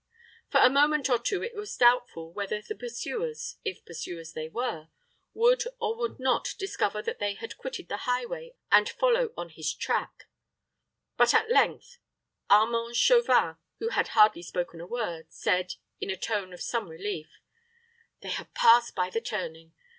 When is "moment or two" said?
0.71-1.43